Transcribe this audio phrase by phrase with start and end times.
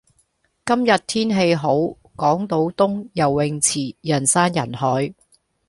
[0.65, 1.75] 今日天氣好，
[2.15, 5.13] 港島東游泳池人山人海。